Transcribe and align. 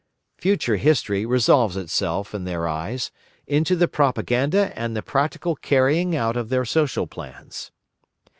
Future 0.39 0.77
history 0.77 1.27
resolves 1.27 1.77
itself, 1.77 2.33
in 2.33 2.43
their 2.43 2.67
eyes, 2.67 3.11
into 3.45 3.75
the 3.75 3.87
propaganda 3.87 4.73
and 4.75 4.95
the 4.95 5.03
practical 5.03 5.55
carrying 5.55 6.15
out 6.15 6.35
of 6.35 6.49
their 6.49 6.65
social 6.65 7.05
plans. 7.05 7.69